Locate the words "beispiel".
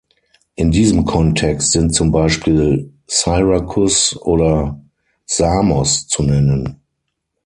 2.11-2.91